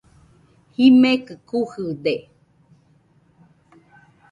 Jimekɨ 0.75 1.33
kujɨde. 1.47 2.15